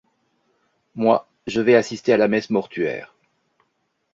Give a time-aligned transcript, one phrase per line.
[0.95, 3.13] Moi, je vais assister à la messe mortuaire.